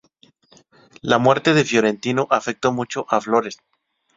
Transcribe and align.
La 1.03 1.19
muerte 1.19 1.53
de 1.53 1.63
Fiorentino 1.63 2.25
afectó 2.31 2.71
mucho 2.73 3.05
a 3.07 3.21
Flores. 3.21 3.59